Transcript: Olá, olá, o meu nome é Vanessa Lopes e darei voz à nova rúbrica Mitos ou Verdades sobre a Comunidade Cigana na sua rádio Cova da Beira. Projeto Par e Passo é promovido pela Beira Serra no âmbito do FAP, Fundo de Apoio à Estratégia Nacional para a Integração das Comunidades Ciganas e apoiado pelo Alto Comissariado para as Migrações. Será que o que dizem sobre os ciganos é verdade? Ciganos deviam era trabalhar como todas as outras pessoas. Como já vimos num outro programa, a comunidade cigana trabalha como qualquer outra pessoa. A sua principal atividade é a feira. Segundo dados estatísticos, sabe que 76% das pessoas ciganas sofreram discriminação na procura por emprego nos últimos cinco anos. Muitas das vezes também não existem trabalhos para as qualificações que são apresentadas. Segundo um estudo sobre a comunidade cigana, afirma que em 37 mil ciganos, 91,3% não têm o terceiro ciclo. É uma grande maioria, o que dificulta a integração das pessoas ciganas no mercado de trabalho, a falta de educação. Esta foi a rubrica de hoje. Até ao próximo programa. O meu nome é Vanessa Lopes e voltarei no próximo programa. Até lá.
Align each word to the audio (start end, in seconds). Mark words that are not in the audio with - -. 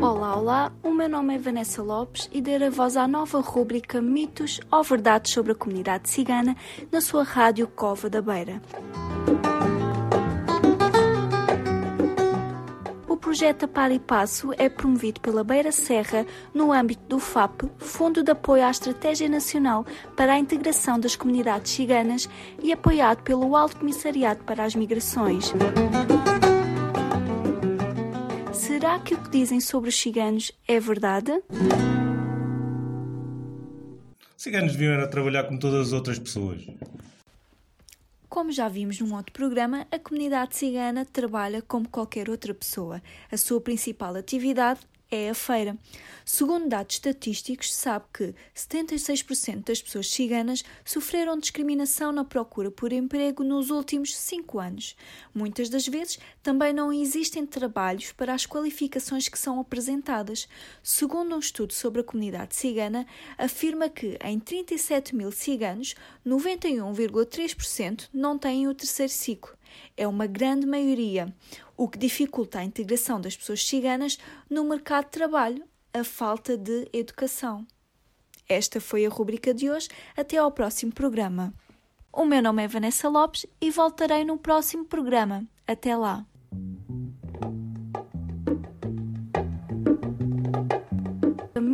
Olá, 0.00 0.36
olá, 0.36 0.72
o 0.82 0.90
meu 0.90 1.08
nome 1.08 1.34
é 1.34 1.38
Vanessa 1.38 1.82
Lopes 1.82 2.30
e 2.32 2.40
darei 2.40 2.70
voz 2.70 2.96
à 2.96 3.08
nova 3.08 3.40
rúbrica 3.40 4.00
Mitos 4.00 4.60
ou 4.70 4.82
Verdades 4.82 5.32
sobre 5.32 5.52
a 5.52 5.54
Comunidade 5.54 6.08
Cigana 6.08 6.56
na 6.90 7.00
sua 7.00 7.24
rádio 7.24 7.66
Cova 7.66 8.08
da 8.08 8.22
Beira. 8.22 8.62
Projeto 13.38 13.68
Par 13.68 13.92
e 13.92 14.00
Passo 14.00 14.52
é 14.58 14.68
promovido 14.68 15.20
pela 15.20 15.44
Beira 15.44 15.70
Serra 15.70 16.26
no 16.52 16.72
âmbito 16.72 17.04
do 17.06 17.20
FAP, 17.20 17.70
Fundo 17.78 18.20
de 18.20 18.32
Apoio 18.32 18.64
à 18.64 18.70
Estratégia 18.70 19.28
Nacional 19.28 19.86
para 20.16 20.32
a 20.32 20.38
Integração 20.40 20.98
das 20.98 21.14
Comunidades 21.14 21.70
Ciganas 21.70 22.28
e 22.60 22.72
apoiado 22.72 23.22
pelo 23.22 23.54
Alto 23.54 23.76
Comissariado 23.76 24.42
para 24.42 24.64
as 24.64 24.74
Migrações. 24.74 25.52
Será 28.52 28.98
que 28.98 29.14
o 29.14 29.18
que 29.18 29.30
dizem 29.30 29.60
sobre 29.60 29.88
os 29.90 29.96
ciganos 29.96 30.50
é 30.66 30.80
verdade? 30.80 31.30
Ciganos 34.36 34.72
deviam 34.72 34.94
era 34.94 35.06
trabalhar 35.06 35.44
como 35.44 35.60
todas 35.60 35.86
as 35.86 35.92
outras 35.92 36.18
pessoas. 36.18 36.66
Como 38.38 38.52
já 38.52 38.68
vimos 38.68 39.00
num 39.00 39.16
outro 39.16 39.32
programa, 39.32 39.84
a 39.90 39.98
comunidade 39.98 40.54
cigana 40.54 41.04
trabalha 41.04 41.60
como 41.60 41.88
qualquer 41.88 42.30
outra 42.30 42.54
pessoa. 42.54 43.02
A 43.32 43.36
sua 43.36 43.60
principal 43.60 44.14
atividade 44.14 44.78
é 45.10 45.30
a 45.30 45.34
feira. 45.34 45.76
Segundo 46.24 46.68
dados 46.68 46.96
estatísticos, 46.96 47.74
sabe 47.74 48.04
que 48.12 48.34
76% 48.54 49.64
das 49.64 49.80
pessoas 49.80 50.10
ciganas 50.10 50.62
sofreram 50.84 51.38
discriminação 51.38 52.12
na 52.12 52.24
procura 52.24 52.70
por 52.70 52.92
emprego 52.92 53.42
nos 53.42 53.70
últimos 53.70 54.14
cinco 54.14 54.58
anos. 54.58 54.94
Muitas 55.34 55.68
das 55.70 55.86
vezes 55.86 56.18
também 56.42 56.72
não 56.72 56.92
existem 56.92 57.46
trabalhos 57.46 58.12
para 58.12 58.34
as 58.34 58.46
qualificações 58.46 59.28
que 59.28 59.38
são 59.38 59.58
apresentadas. 59.58 60.46
Segundo 60.82 61.34
um 61.34 61.38
estudo 61.38 61.72
sobre 61.72 62.02
a 62.02 62.04
comunidade 62.04 62.54
cigana, 62.54 63.06
afirma 63.38 63.88
que 63.88 64.18
em 64.22 64.38
37 64.38 65.16
mil 65.16 65.32
ciganos, 65.32 65.94
91,3% 66.26 68.08
não 68.12 68.38
têm 68.38 68.68
o 68.68 68.74
terceiro 68.74 69.12
ciclo. 69.12 69.57
É 69.96 70.06
uma 70.06 70.26
grande 70.26 70.66
maioria, 70.66 71.34
o 71.76 71.88
que 71.88 71.98
dificulta 71.98 72.58
a 72.58 72.64
integração 72.64 73.20
das 73.20 73.36
pessoas 73.36 73.64
ciganas 73.66 74.18
no 74.48 74.64
mercado 74.64 75.04
de 75.04 75.10
trabalho, 75.10 75.64
a 75.92 76.04
falta 76.04 76.56
de 76.56 76.88
educação. 76.92 77.66
Esta 78.48 78.80
foi 78.80 79.04
a 79.04 79.10
rubrica 79.10 79.52
de 79.52 79.70
hoje. 79.70 79.88
Até 80.16 80.38
ao 80.38 80.50
próximo 80.50 80.92
programa. 80.92 81.52
O 82.10 82.24
meu 82.24 82.42
nome 82.42 82.64
é 82.64 82.68
Vanessa 82.68 83.08
Lopes 83.08 83.44
e 83.60 83.70
voltarei 83.70 84.24
no 84.24 84.38
próximo 84.38 84.84
programa. 84.86 85.44
Até 85.66 85.94
lá. 85.94 86.24